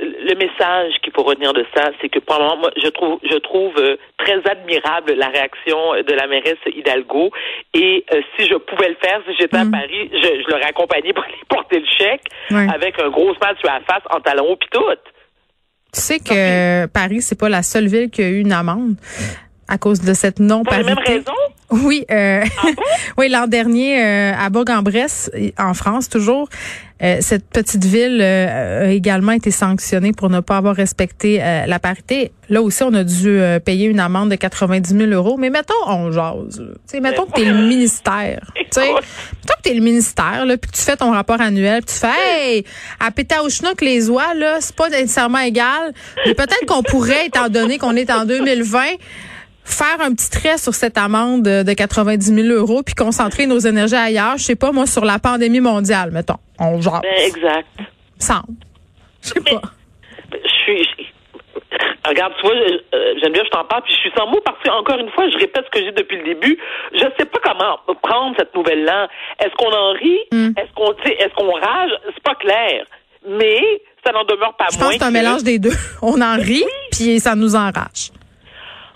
le 0.00 0.34
message 0.34 0.94
qu'il 1.02 1.12
faut 1.12 1.22
retenir 1.22 1.52
de 1.52 1.64
ça, 1.74 1.90
c'est 2.00 2.08
que 2.08 2.18
pour 2.18 2.38
moi, 2.38 2.70
je 2.82 2.88
trouve, 2.88 3.18
je 3.22 3.36
trouve 3.38 3.74
euh, 3.78 3.96
très 4.18 4.38
admirable 4.50 5.14
la 5.14 5.28
réaction 5.28 5.76
de 6.06 6.12
la 6.14 6.26
mairesse 6.26 6.58
Hidalgo. 6.66 7.30
Et 7.74 8.04
euh, 8.12 8.20
si 8.36 8.46
je 8.46 8.54
pouvais 8.54 8.88
le 8.88 8.96
faire, 8.96 9.20
si 9.26 9.34
j'étais 9.38 9.56
à 9.56 9.64
mm. 9.64 9.70
Paris, 9.70 10.10
je, 10.12 10.42
je 10.42 10.50
l'aurais 10.50 10.66
accompagné 10.68 11.12
pour 11.12 11.24
aller 11.24 11.34
porter 11.48 11.80
le 11.80 11.86
chèque 11.98 12.24
avec 12.50 12.98
un 13.00 13.08
gros 13.10 13.34
smile 13.34 13.56
sur 13.58 13.70
la 13.70 13.80
face 13.80 14.02
en 14.10 14.20
talons 14.20 14.50
haut 14.50 14.56
pis 14.56 14.68
tout. 14.70 14.84
Tu 15.92 16.00
sais 16.00 16.18
que 16.18 16.86
Paris, 16.86 17.22
c'est 17.22 17.38
pas 17.38 17.48
la 17.48 17.62
seule 17.62 17.86
ville 17.86 18.10
qui 18.10 18.22
a 18.22 18.28
eu 18.28 18.40
une 18.40 18.52
amende 18.52 18.96
à 19.68 19.78
cause 19.78 20.00
de 20.00 20.14
cette 20.14 20.38
non-parité. 20.38 20.92
Pour 20.92 21.02
les 21.02 21.10
mêmes 21.10 21.18
raisons? 21.18 21.86
Oui, 21.86 22.04
euh, 22.10 22.44
ah 22.62 22.66
oui, 23.18 23.28
l'an 23.28 23.46
dernier 23.46 24.00
euh, 24.00 24.32
à 24.38 24.50
Bourg-en-Bresse, 24.50 25.30
en 25.58 25.74
France 25.74 26.08
toujours, 26.08 26.48
euh, 27.02 27.18
cette 27.20 27.46
petite 27.48 27.84
ville 27.84 28.22
a 28.22 28.90
également 28.90 29.32
été 29.32 29.50
sanctionnée 29.50 30.12
pour 30.12 30.30
ne 30.30 30.40
pas 30.40 30.56
avoir 30.56 30.74
respecté 30.74 31.38
la 31.38 31.78
parité. 31.78 32.32
Là 32.48 32.62
aussi, 32.62 32.82
on 32.82 32.94
a 32.94 33.04
dû 33.04 33.40
payer 33.64 33.86
une 33.86 34.00
amende 34.00 34.30
de 34.30 34.36
90 34.36 34.96
000 34.96 35.10
euros. 35.10 35.36
Mais 35.36 35.50
mettons, 35.50 35.74
on 35.86 36.10
jase. 36.10 36.62
T'sais, 36.86 37.00
mettons 37.00 37.26
que 37.26 37.32
t'es 37.32 37.44
le 37.44 37.54
ministère. 37.54 38.52
T'sais, 38.70 38.88
mettons 38.88 39.54
que 39.56 39.62
t'es 39.62 39.74
le 39.74 39.82
ministère, 39.82 40.44
là, 40.46 40.56
puis 40.56 40.70
tu 40.70 40.80
fais 40.80 40.96
ton 40.96 41.10
rapport 41.10 41.40
annuel, 41.40 41.82
puis 41.82 41.94
tu 41.94 42.00
fais, 42.00 42.54
hey, 42.54 42.64
à 43.00 43.10
que 43.10 43.84
les 43.84 44.10
oies, 44.10 44.34
là, 44.34 44.58
c'est 44.60 44.74
pas 44.74 44.88
nécessairement 44.88 45.38
égal. 45.38 45.92
Mais 46.26 46.34
peut-être 46.34 46.66
qu'on 46.66 46.82
pourrait, 46.82 47.26
étant 47.26 47.48
donné 47.48 47.78
qu'on 47.78 47.96
est 47.96 48.10
en 48.10 48.24
2020, 48.24 48.80
faire 49.66 50.00
un 50.00 50.14
petit 50.14 50.30
trait 50.30 50.58
sur 50.58 50.74
cette 50.74 50.96
amende 50.96 51.42
de 51.42 51.72
90 51.72 52.34
000 52.34 52.48
euros 52.56 52.82
puis 52.82 52.94
concentrer 52.94 53.46
nos 53.46 53.58
énergies 53.58 53.96
ailleurs, 53.96 54.38
je 54.38 54.44
sais 54.44 54.56
pas, 54.56 54.72
moi, 54.72 54.86
sur 54.86 55.04
la 55.04 55.18
pandémie 55.18 55.60
mondiale, 55.60 56.10
mettons. 56.12 56.38
On 56.58 56.80
genre. 56.80 57.02
Ben, 57.02 57.26
exact. 57.26 57.68
Semble. 58.18 58.54
Je 59.22 59.28
sais 59.28 59.40
pas. 59.40 59.62
Je 60.32 60.48
suis. 60.48 60.88
Regarde, 62.06 62.32
tu 62.40 62.46
vois, 62.46 62.54
euh, 62.54 63.14
j'aime 63.20 63.32
bien, 63.32 63.42
je 63.44 63.50
t'en 63.50 63.64
parle, 63.64 63.82
puis 63.82 63.92
je 63.92 63.98
suis 63.98 64.12
sans 64.16 64.28
mots 64.28 64.40
parce 64.44 64.62
que, 64.62 64.70
encore 64.70 64.98
une 64.98 65.10
fois, 65.10 65.28
je 65.28 65.36
répète 65.38 65.64
ce 65.66 65.78
que 65.78 65.84
j'ai 65.84 65.92
depuis 65.92 66.18
le 66.18 66.24
début. 66.24 66.56
Je 66.92 67.04
ne 67.04 67.10
sais 67.18 67.26
pas 67.26 67.40
comment 67.42 67.78
prendre 68.00 68.36
cette 68.38 68.54
nouvelle-là. 68.54 69.08
Est-ce 69.40 69.54
qu'on 69.56 69.72
en 69.72 69.92
rit? 69.92 70.20
Hmm. 70.32 70.52
Est-ce 70.56 70.72
qu'on 70.74 70.92
est-ce 70.92 71.34
qu'on 71.34 71.52
rage? 71.52 71.90
C'est 72.14 72.22
pas 72.22 72.36
clair. 72.36 72.84
Mais 73.28 73.60
ça 74.06 74.12
n'en 74.12 74.24
demeure 74.24 74.54
pas 74.56 74.64
moins. 74.64 74.72
Je 74.72 74.78
pense 74.78 74.88
que 74.90 74.98
c'est 74.98 75.04
un 75.04 75.10
mélange 75.10 75.42
des 75.42 75.58
deux. 75.58 75.72
On 76.02 76.20
en 76.20 76.36
rit, 76.36 76.64
puis 76.92 77.18
ça 77.18 77.34
nous 77.34 77.56
enrage. 77.56 78.12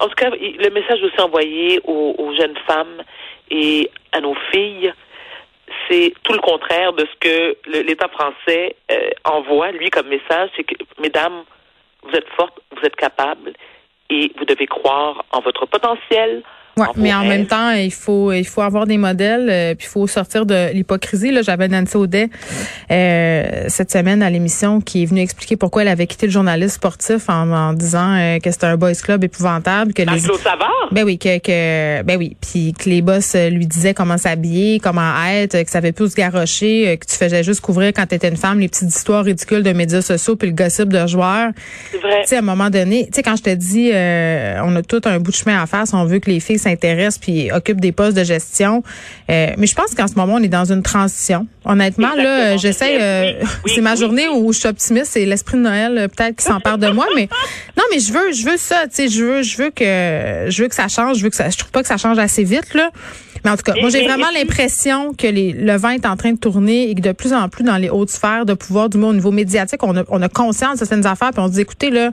En 0.01 0.09
tout 0.09 0.15
cas, 0.15 0.31
le 0.31 0.71
message 0.71 1.03
aussi 1.03 1.21
envoyé 1.21 1.79
aux, 1.85 2.35
jeunes 2.35 2.57
femmes 2.67 3.03
et 3.51 3.91
à 4.13 4.21
nos 4.21 4.35
filles, 4.51 4.93
c'est 5.89 6.15
tout 6.23 6.33
le 6.33 6.41
contraire 6.41 6.95
de 6.95 7.05
ce 7.05 7.19
que 7.21 7.57
l'État 7.83 8.09
français 8.09 8.77
euh, 8.91 9.11
envoie, 9.25 9.73
lui, 9.73 9.91
comme 9.91 10.09
message. 10.09 10.49
C'est 10.57 10.65
que, 10.65 10.75
mesdames, 10.99 11.45
vous 12.03 12.13
êtes 12.13 12.29
fortes, 12.31 12.59
vous 12.73 12.83
êtes 12.83 12.97
capables 12.97 13.53
et 14.09 14.33
vous 14.39 14.47
devez 14.47 14.67
croire 14.67 15.23
en 15.33 15.41
votre 15.41 15.67
potentiel, 15.67 16.43
Ouais, 16.81 16.87
mais 16.97 17.13
en 17.13 17.25
même 17.25 17.47
temps, 17.47 17.73
il 17.73 17.93
faut 17.93 18.33
il 18.33 18.47
faut 18.47 18.63
avoir 18.63 18.87
des 18.87 18.97
modèles, 18.97 19.49
euh, 19.51 19.75
puis 19.75 19.87
il 19.87 19.91
faut 19.91 20.07
sortir 20.07 20.47
de 20.47 20.73
l'hypocrisie. 20.73 21.31
Là, 21.31 21.43
j'avais 21.43 21.69
Nancy 21.69 21.97
Audet 21.97 22.31
euh, 22.91 23.65
cette 23.69 23.93
semaine 23.93 24.23
à 24.23 24.31
l'émission 24.31 24.81
qui 24.81 25.03
est 25.03 25.07
venue 25.07 25.21
expliquer 25.21 25.57
pourquoi 25.57 25.83
elle 25.83 25.89
avait 25.89 26.07
quitté 26.07 26.27
le 26.27 26.33
journaliste 26.33 26.77
sportif 26.77 27.29
en, 27.29 27.51
en 27.51 27.73
disant 27.75 28.17
euh, 28.17 28.39
que 28.39 28.51
c'était 28.51 28.67
un 28.67 28.77
boys 28.77 28.95
club 28.95 29.25
épouvantable, 29.25 29.93
que 29.93 30.03
les 30.03 30.21
Savard? 30.21 30.71
Ben 30.91 31.05
oui, 31.05 31.19
que, 31.19 31.39
que 31.39 32.03
ben 32.03 32.17
oui, 32.17 32.37
puis 32.41 32.73
que 32.73 32.89
les 32.89 33.03
boss 33.03 33.35
lui 33.35 33.67
disaient 33.67 33.93
comment 33.93 34.17
s'habiller, 34.17 34.81
comment 34.81 35.13
être, 35.29 35.63
que 35.63 35.71
ça 35.71 35.79
avait 35.79 35.93
plus 35.93 36.11
se 36.11 36.17
garrocher, 36.17 36.99
que 36.99 37.07
tu 37.07 37.17
faisais 37.17 37.43
juste 37.43 37.61
couvrir 37.61 37.93
quand 37.95 38.07
tu 38.07 38.15
étais 38.15 38.29
une 38.29 38.37
femme 38.37 38.59
les 38.59 38.69
petites 38.69 38.89
histoires 38.89 39.25
ridicules 39.25 39.63
de 39.63 39.73
médias 39.73 40.01
sociaux 40.01 40.37
puis 40.37 40.49
le 40.49 40.55
gossip 40.55 40.89
de 40.89 41.07
joueurs. 41.07 41.51
C'est 41.91 41.99
vrai. 41.99 42.23
Tu 42.23 42.29
sais 42.29 42.37
à 42.37 42.39
un 42.39 42.43
moment 42.43 42.71
donné, 42.71 43.07
tu 43.07 43.17
sais 43.17 43.23
quand 43.23 43.37
je 43.37 43.43
te 43.43 43.51
dis 43.51 43.91
on 43.93 44.77
a 44.77 44.83
tout 44.83 45.03
un 45.05 45.19
bout 45.19 45.31
de 45.31 45.37
chemin 45.37 45.63
à 45.63 45.67
faire 45.67 45.87
si 45.87 45.95
on 45.95 46.05
veut 46.05 46.21
que 46.21 46.31
les 46.31 46.41
filles 46.41 46.59
s'intéressent 46.71 47.19
puis 47.19 47.51
occupent 47.53 47.81
des 47.81 47.93
postes 47.93 48.17
de 48.17 48.25
gestion. 48.25 48.83
Euh, 49.31 49.51
mais 49.57 49.67
je 49.67 49.75
pense 49.75 49.95
qu'en 49.95 50.07
ce 50.07 50.15
moment, 50.15 50.35
on 50.35 50.43
est 50.43 50.49
dans 50.49 50.71
une 50.71 50.83
transition. 50.83 51.47
Honnêtement, 51.65 52.15
là, 52.15 52.57
j'essaie. 52.57 52.99
Euh, 53.01 53.33
c'est 53.67 53.81
ma 53.81 53.95
journée 53.95 54.29
où 54.29 54.53
je 54.53 54.61
suis 54.61 54.69
optimiste. 54.69 55.13
C'est 55.13 55.27
l'esprit 55.27 55.59
de 55.59 55.63
Noël, 55.63 55.99
euh, 55.99 56.09
peut-être, 56.09 56.37
qui 56.37 56.45
s'empare 56.45 56.79
de 56.79 56.89
moi. 56.89 57.07
Mais 57.15 57.29
non, 57.77 57.85
mais 57.93 58.01
je 58.01 58.13
veux, 58.13 58.33
je 58.33 58.45
veux 58.45 58.57
ça. 58.57 58.85
Tu 58.85 58.95
sais, 58.95 59.09
je 59.09 59.25
veux, 59.25 59.43
je 59.43 59.57
veux 59.57 59.71
que, 59.71 60.51
je 60.51 60.63
veux 60.63 60.69
que 60.69 60.75
ça 60.75 60.89
change. 60.89 61.19
Je 61.19 61.25
veux 61.25 61.31
que 61.31 61.37
ça. 61.37 61.51
Je 61.51 61.59
trouve 61.59 61.71
pas 61.71 61.83
que 61.83 61.89
ça 61.89 61.97
change 61.97 62.19
assez 62.19 62.45
vite, 62.45 62.75
là. 62.75 62.91
Mais 63.45 63.51
en 63.51 63.57
tout 63.57 63.63
cas, 63.63 63.75
moi, 63.81 63.89
j'ai 63.89 64.05
vraiment 64.05 64.31
l'impression 64.35 65.15
que 65.15 65.27
les, 65.27 65.53
le 65.53 65.77
vent 65.77 65.91
est 65.91 66.05
en 66.05 66.17
train 66.17 66.33
de 66.33 66.39
tourner 66.39 66.91
et 66.91 66.95
que 66.95 67.01
de 67.01 67.13
plus 67.13 67.33
en 67.33 67.49
plus 67.49 67.65
dans 67.65 67.79
les 67.79 67.89
hautes 67.89 68.11
sphères 68.11 68.45
de 68.45 68.53
pouvoir, 68.53 68.91
du 68.91 68.99
moins 68.99 69.11
au 69.11 69.15
niveau 69.15 69.31
médiatique, 69.31 69.83
on 69.83 69.97
a, 69.97 70.05
on 70.09 70.21
a 70.21 70.29
conscience 70.29 70.75
de 70.75 70.79
certaines 70.85 71.07
affaires, 71.07 71.31
puis 71.31 71.41
on 71.41 71.47
se 71.47 71.53
dit, 71.53 71.61
écoutez, 71.63 71.89
là, 71.89 72.11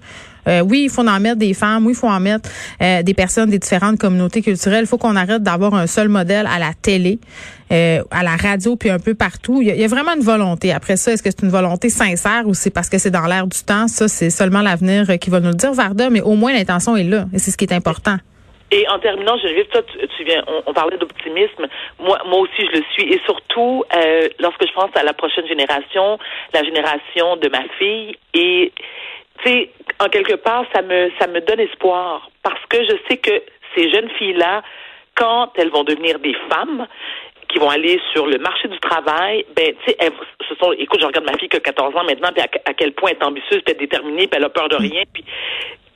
euh, 0.47 0.61
oui, 0.61 0.83
il 0.85 0.89
faut 0.89 1.07
en 1.07 1.19
mettre 1.19 1.37
des 1.37 1.53
femmes, 1.53 1.85
oui, 1.85 1.93
il 1.93 1.95
faut 1.95 2.07
en 2.07 2.19
mettre 2.19 2.49
euh, 2.81 3.03
des 3.03 3.13
personnes 3.13 3.49
des 3.49 3.59
différentes 3.59 3.97
communautés 3.99 4.41
culturelles. 4.41 4.83
Il 4.83 4.87
faut 4.87 4.97
qu'on 4.97 5.15
arrête 5.15 5.43
d'avoir 5.43 5.73
un 5.73 5.87
seul 5.87 6.09
modèle 6.09 6.47
à 6.47 6.59
la 6.59 6.71
télé, 6.73 7.19
euh, 7.71 8.03
à 8.11 8.23
la 8.23 8.35
radio, 8.35 8.75
puis 8.75 8.89
un 8.89 8.99
peu 8.99 9.15
partout. 9.15 9.61
Il 9.61 9.67
y, 9.67 9.83
a, 9.83 9.87
vraiment 9.87 10.13
une 10.15 10.23
volonté. 10.23 10.71
Après 10.71 10.97
ça, 10.97 11.11
est-ce 11.11 11.23
que 11.23 11.29
c'est 11.29 11.43
une 11.43 11.51
volonté 11.51 11.89
sincère 11.89 12.43
ou 12.45 12.53
c'est 12.53 12.73
parce 12.73 12.89
que 12.89 12.97
c'est 12.97 13.11
dans 13.11 13.25
l'air 13.25 13.47
du 13.47 13.63
temps? 13.63 13.87
Ça, 13.87 14.07
c'est 14.07 14.29
seulement 14.29 14.61
l'avenir 14.61 15.05
qui 15.19 15.29
va 15.29 15.39
nous 15.39 15.49
le 15.49 15.55
dire, 15.55 15.73
Varda, 15.73 16.09
mais 16.09 16.21
au 16.21 16.35
moins 16.35 16.53
l'intention 16.53 16.95
est 16.95 17.03
là 17.03 17.25
et 17.33 17.39
c'est 17.39 17.51
ce 17.51 17.57
qui 17.57 17.65
est 17.65 17.73
important. 17.73 18.17
Et 18.69 18.85
en 18.89 18.99
terminant, 18.99 19.37
Geneviève, 19.37 19.67
toi, 19.67 19.81
tu, 19.83 20.07
tu 20.17 20.23
viens, 20.25 20.43
on, 20.65 20.73
parlait 20.73 20.97
d'optimisme. 20.97 21.67
Moi, 21.99 22.19
moi 22.25 22.39
aussi, 22.39 22.67
je 22.67 22.79
le 22.79 22.83
suis. 22.91 23.13
Et 23.13 23.21
surtout, 23.23 23.85
euh, 23.95 24.27
lorsque 24.39 24.67
je 24.67 24.73
pense 24.73 24.89
à 24.95 25.03
la 25.03 25.13
prochaine 25.13 25.47
génération, 25.47 26.19
la 26.53 26.63
génération 26.63 27.37
de 27.37 27.47
ma 27.47 27.63
fille, 27.79 28.17
et 28.33 28.73
tu 29.43 29.49
sais, 29.49 29.69
en 29.99 30.09
quelque 30.09 30.35
part, 30.35 30.65
ça 30.73 30.81
me, 30.81 31.11
ça 31.19 31.27
me 31.27 31.41
donne 31.41 31.59
espoir 31.59 32.29
parce 32.43 32.63
que 32.69 32.83
je 32.83 32.95
sais 33.09 33.17
que 33.17 33.41
ces 33.75 33.91
jeunes 33.91 34.09
filles-là, 34.11 34.63
quand 35.15 35.51
elles 35.57 35.71
vont 35.71 35.83
devenir 35.83 36.19
des 36.19 36.35
femmes, 36.49 36.87
qui 37.49 37.59
vont 37.59 37.69
aller 37.69 37.99
sur 38.13 38.27
le 38.27 38.37
marché 38.39 38.67
du 38.67 38.79
travail, 38.79 39.45
ben, 39.55 39.73
tu 39.85 39.91
sais, 39.91 39.97
ce 40.47 40.55
sont, 40.55 40.73
écoute, 40.73 40.99
je 40.99 41.05
regarde 41.05 41.25
ma 41.25 41.37
fille 41.37 41.49
qui 41.49 41.57
a 41.57 41.61
14 41.61 41.95
ans 41.95 42.03
maintenant, 42.03 42.29
puis 42.33 42.41
à, 42.41 42.73
quel 42.73 42.93
point 42.93 43.11
elle 43.11 43.17
est 43.17 43.23
ambitieuse, 43.23 43.61
puis 43.65 43.75
déterminée, 43.75 44.27
puis 44.27 44.37
elle 44.37 44.43
a 44.43 44.49
peur 44.49 44.67
de 44.69 44.75
rien, 44.75 45.03
puis 45.13 45.23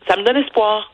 ça 0.08 0.18
me 0.18 0.24
donne 0.24 0.38
espoir. 0.38 0.92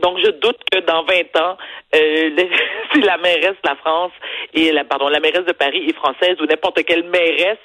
Donc, 0.00 0.18
je 0.24 0.30
doute 0.30 0.58
que 0.70 0.78
dans 0.80 1.02
20 1.04 1.36
ans, 1.42 1.58
euh, 1.94 2.30
si 2.92 3.00
la 3.00 3.18
mairesse 3.18 3.56
de 3.62 3.68
la 3.68 3.76
France 3.76 4.12
et 4.54 4.72
la, 4.72 4.84
pardon, 4.84 5.08
la 5.08 5.20
mairesse 5.20 5.44
de 5.44 5.52
Paris 5.52 5.84
est 5.88 5.96
française 5.96 6.36
ou 6.40 6.46
n'importe 6.46 6.84
quelle 6.84 7.04
mairesse 7.04 7.58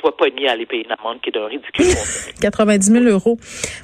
soit 0.00 0.16
pognée 0.16 0.48
à 0.48 0.52
aller 0.52 0.66
payer 0.66 0.84
une 0.84 0.92
amende 0.92 1.20
qui 1.20 1.30
est 1.30 1.32
d'un 1.32 1.46
ridicule. 1.46 1.86
90 2.40 2.86
000 2.86 3.04
euros 3.04 3.38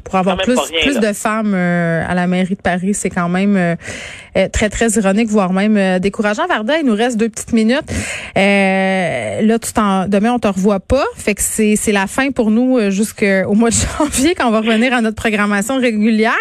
pour 0.05 0.17
avoir 0.17 0.37
plus, 0.37 0.59
plus 0.83 0.99
de 0.99 1.13
femmes 1.13 1.55
euh, 1.55 2.05
à 2.07 2.15
la 2.15 2.27
mairie 2.27 2.55
de 2.55 2.63
Paris, 2.63 2.95
c'est 2.95 3.11
quand 3.11 3.29
même 3.29 3.57
euh, 3.57 3.77
très, 4.53 4.69
très 4.69 4.89
ironique, 4.91 5.29
voire 5.29 5.53
même 5.53 5.99
décourageant. 5.99 6.47
Varda, 6.47 6.79
il 6.79 6.87
nous 6.87 6.95
reste 6.95 7.17
deux 7.17 7.29
petites 7.29 7.53
minutes. 7.53 7.91
là, 8.35 9.59
tu 9.59 9.73
t'en, 9.73 10.07
demain, 10.09 10.33
on 10.33 10.39
te 10.39 10.49
revoit 10.49 10.81
pas. 10.81 11.05
Fait 11.17 11.35
que 11.35 11.43
c'est, 11.43 11.77
c'est 11.77 11.93
la 11.93 12.07
fin 12.07 12.31
pour 12.31 12.51
nous 12.51 12.91
jusqu'au 12.91 13.55
mois 13.55 13.71
de 13.71 13.75
janvier 13.99 14.35
quand 14.35 14.49
on 14.49 14.51
va 14.51 14.61
revenir 14.61 14.93
à 14.95 15.01
notre 15.01 15.17
programmation 15.17 15.79
régulière. 15.79 16.33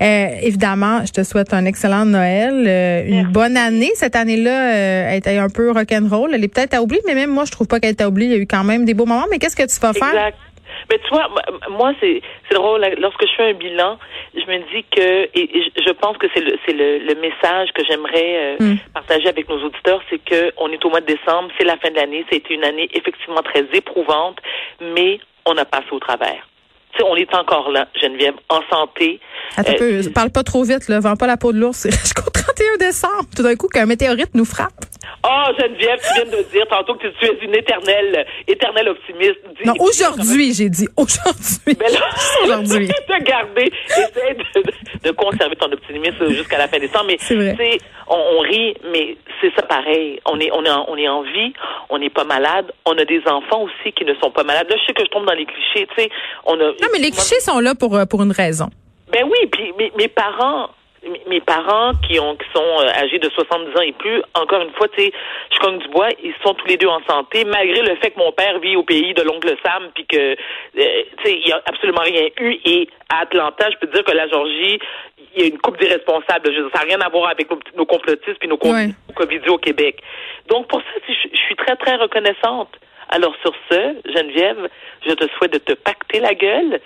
évidemment, 0.00 1.04
je 1.06 1.12
te 1.12 1.22
souhaite 1.22 1.54
un 1.54 1.64
excellent 1.64 2.04
Noël, 2.04 3.06
une 3.08 3.28
bonne 3.28 3.56
année. 3.56 3.90
Cette 3.94 4.16
année-là, 4.16 4.74
elle 4.74 5.18
était 5.18 5.38
un 5.38 5.48
peu 5.48 5.70
rock'n'roll. 5.70 6.34
Elle 6.34 6.44
est 6.44 6.48
peut-être 6.48 6.74
à 6.74 6.82
oublier, 6.82 7.02
mais 7.06 7.14
même 7.14 7.30
moi, 7.30 7.44
je 7.44 7.52
trouve 7.52 7.66
pas 7.66 7.80
qu'elle 7.80 7.90
est 7.90 8.00
à 8.00 8.08
oublier. 8.08 8.28
Il 8.28 8.32
y 8.32 8.38
a 8.38 8.42
eu 8.42 8.46
quand 8.46 8.64
même 8.64 8.84
des 8.84 8.94
beaux 8.94 9.06
moments, 9.06 9.26
mais 9.30 9.38
qu'est-ce 9.38 9.56
que 9.56 9.62
tu 9.62 9.80
vas 9.80 9.92
faire? 9.92 10.32
Mais 10.90 10.98
tu 10.98 11.08
vois, 11.10 11.28
moi, 11.70 11.92
c'est 12.00 12.22
drôle. 12.50 12.86
Lorsque 12.98 13.26
je 13.26 13.34
fais 13.34 13.50
un 13.50 13.54
bilan, 13.54 13.98
je 14.34 14.44
me 14.50 14.58
dis 14.72 14.84
que, 14.90 15.28
et 15.34 15.70
je 15.76 15.92
pense 15.92 16.16
que 16.18 16.26
c'est 16.34 16.40
le, 16.40 16.56
le, 16.68 16.98
le, 16.98 17.14
message 17.20 17.72
que 17.72 17.84
j'aimerais 17.84 18.56
euh, 18.60 18.64
hmm. 18.64 18.76
partager 18.94 19.28
avec 19.28 19.48
nos 19.48 19.62
auditeurs, 19.62 20.02
c'est 20.10 20.22
que 20.22 20.52
on 20.56 20.70
est 20.70 20.84
au 20.84 20.90
mois 20.90 21.00
de 21.00 21.06
décembre, 21.06 21.50
c'est 21.58 21.64
la 21.64 21.76
fin 21.76 21.90
de 21.90 21.96
l'année, 21.96 22.24
c'était 22.30 22.54
une 22.54 22.64
année 22.64 22.88
effectivement 22.94 23.42
très 23.42 23.64
éprouvante, 23.72 24.38
mais 24.80 25.20
on 25.46 25.56
a 25.56 25.64
passé 25.64 25.86
au 25.90 25.98
travers. 25.98 26.46
On 27.04 27.16
est 27.16 27.34
encore 27.34 27.70
là, 27.70 27.88
Geneviève, 28.00 28.34
en 28.48 28.60
santé. 28.70 29.20
Attends 29.56 29.72
euh, 29.80 30.02
parle 30.14 30.30
pas 30.30 30.42
trop 30.42 30.62
vite, 30.62 30.88
là. 30.88 31.00
Vends 31.00 31.16
pas 31.16 31.26
la 31.26 31.36
peau 31.36 31.52
de 31.52 31.58
l'ours. 31.58 31.86
Jusqu'au 31.90 32.30
31 32.30 32.76
décembre, 32.78 33.28
tout 33.34 33.42
d'un 33.42 33.56
coup, 33.56 33.68
qu'un 33.68 33.86
météorite 33.86 34.34
nous 34.34 34.44
frappe. 34.44 34.72
Oh, 35.24 35.52
Geneviève, 35.58 36.00
tu 36.00 36.14
viens 36.14 36.38
de 36.38 36.42
dire 36.50 36.66
tantôt 36.68 36.94
que 36.94 37.06
tu 37.06 37.24
es 37.26 37.44
une 37.44 37.54
éternelle, 37.54 38.26
éternelle 38.48 38.88
optimiste. 38.88 39.38
non, 39.64 39.74
aujourd'hui, 39.78 40.52
j'ai 40.52 40.68
dit 40.68 40.88
aujourd'hui. 40.96 41.76
Mais 41.80 41.90
là, 41.90 42.00
aujourd'hui. 42.44 42.88
de 43.08 43.24
garder, 43.24 43.72
essaie 43.86 44.34
de, 44.34 45.08
de, 45.08 45.10
conserver 45.12 45.54
ton 45.56 45.70
optimisme 45.70 46.28
jusqu'à 46.30 46.58
la 46.58 46.66
fin 46.66 46.78
décembre. 46.78 47.06
Mais 47.06 47.16
tu 47.16 47.36
sais, 47.36 47.78
on, 48.08 48.16
on, 48.16 48.40
rit, 48.40 48.74
mais 48.92 49.16
c'est 49.40 49.52
ça 49.54 49.62
pareil. 49.62 50.20
On 50.26 50.40
est, 50.40 50.50
on 50.52 50.64
est, 50.64 50.70
en, 50.70 50.86
on 50.88 50.96
est 50.96 51.08
en 51.08 51.22
vie, 51.22 51.52
on 51.88 51.98
n'est 51.98 52.10
pas 52.10 52.24
malade. 52.24 52.72
On 52.84 52.98
a 52.98 53.04
des 53.04 53.22
enfants 53.26 53.62
aussi 53.62 53.92
qui 53.92 54.04
ne 54.04 54.14
sont 54.14 54.30
pas 54.30 54.42
malades. 54.42 54.68
Là, 54.70 54.76
je 54.80 54.86
sais 54.86 54.94
que 54.94 55.04
je 55.04 55.10
tombe 55.10 55.26
dans 55.26 55.34
les 55.34 55.46
clichés. 55.46 55.86
Tu 55.96 56.02
sais, 56.02 56.10
on 56.46 56.58
a. 56.58 56.72
Non, 56.82 56.88
mais 56.92 56.98
les 56.98 57.10
clichés 57.10 57.40
sont 57.40 57.60
là 57.60 57.74
pour 57.74 57.96
euh, 57.96 58.04
pour 58.04 58.22
une 58.22 58.32
raison. 58.32 58.68
Ben 59.12 59.24
oui, 59.24 59.46
puis 59.50 59.72
mes, 59.78 59.92
mes 59.96 60.08
parents 60.08 60.70
mes 61.28 61.40
parents 61.40 61.92
qui 62.06 62.18
ont 62.20 62.36
qui 62.36 62.46
sont 62.54 62.80
euh, 62.80 63.02
âgés 63.02 63.18
de 63.18 63.28
70 63.28 63.76
ans 63.76 63.82
et 63.82 63.92
plus, 63.92 64.22
encore 64.34 64.62
une 64.62 64.72
fois, 64.72 64.88
tu 64.88 65.02
sais, 65.02 65.12
je 65.52 65.58
cogne 65.58 65.78
du 65.78 65.88
bois, 65.88 66.08
ils 66.22 66.34
sont 66.44 66.54
tous 66.54 66.66
les 66.66 66.76
deux 66.76 66.88
en 66.88 67.02
santé, 67.08 67.44
malgré 67.44 67.82
le 67.82 67.96
fait 67.96 68.10
que 68.10 68.18
mon 68.18 68.32
père 68.32 68.58
vit 68.60 68.76
au 68.76 68.82
pays 68.82 69.12
de 69.14 69.22
l'oncle 69.22 69.54
Sam, 69.64 69.90
puis 69.94 70.06
que, 70.06 70.16
euh, 70.16 70.36
tu 70.74 71.24
sais, 71.24 71.34
il 71.34 71.44
n'y 71.44 71.52
a 71.52 71.60
absolument 71.66 72.02
rien 72.02 72.28
eu. 72.38 72.56
Et 72.64 72.88
à 73.08 73.22
Atlanta, 73.22 73.70
je 73.70 73.76
peux 73.78 73.92
dire 73.92 74.04
que 74.04 74.12
la 74.12 74.28
Georgie, 74.28 74.78
il 75.34 75.40
y 75.40 75.44
a 75.44 75.48
une 75.48 75.58
coupe 75.58 75.78
d'irresponsables. 75.78 76.52
Ça 76.72 76.78
n'a 76.78 76.84
rien 76.84 77.00
à 77.00 77.08
voir 77.08 77.30
avec 77.30 77.48
nos, 77.76 77.86
complotistes 77.86 78.38
puis 78.38 78.48
nos 78.48 78.58
ouais. 78.62 78.90
au 79.48 79.58
Québec. 79.58 80.00
Donc, 80.48 80.68
pour 80.68 80.80
ça, 80.80 80.86
je 81.08 81.38
suis 81.38 81.56
très, 81.56 81.76
très 81.76 81.96
reconnaissante. 81.96 82.68
Alors 83.14 83.34
sur 83.42 83.52
ce, 83.70 83.94
Geneviève, 84.06 84.68
je 85.06 85.12
te 85.12 85.24
souhaite 85.36 85.52
de 85.52 85.58
te 85.58 85.74
pacter 85.74 86.18
la 86.18 86.32
gueule, 86.34 86.80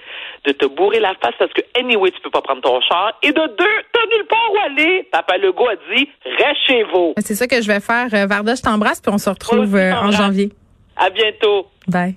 de 0.45 0.53
te 0.53 0.67
bourrer 0.67 0.99
la 0.99 1.15
face 1.23 1.35
parce 1.39 1.53
que 1.53 1.63
anyway, 1.79 2.11
tu 2.11 2.21
peux 2.21 2.31
pas 2.31 2.43
prendre 2.43 2.63
ton 2.63 2.81
char. 2.81 3.13
Et 3.23 3.29
de 3.29 3.35
deux, 3.35 3.77
t'as 3.93 4.07
nulle 4.17 4.27
part 4.27 4.51
où 4.53 4.57
aller. 4.67 5.09
Papa 5.13 5.39
Legault 5.39 5.69
a 5.69 5.77
dit, 5.95 6.09
reste 6.25 6.61
chez 6.67 6.83
vous. 6.93 7.15
C'est 7.19 7.37
ça 7.37 7.47
que 7.47 7.63
je 7.63 7.69
vais 7.69 7.81
faire. 7.81 8.09
Euh, 8.13 8.27
Varda, 8.27 8.57
je 8.57 8.63
t'embrasse 8.63 9.01
puis 9.01 9.13
on 9.15 9.19
se 9.19 9.31
retrouve 9.31 9.77
euh, 9.77 9.93
en 9.93 10.11
janvier. 10.11 10.51
À 10.97 11.11
bientôt. 11.11 11.69
Bye. 11.87 12.17